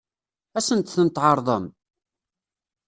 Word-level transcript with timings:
Ad 0.57 0.63
sent-ten-tɛeṛḍem? 0.67 1.65